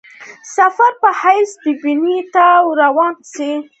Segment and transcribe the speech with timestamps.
[0.55, 1.51] سفیر په حیث
[1.81, 2.45] بمبیی ته
[2.81, 3.51] روان سي.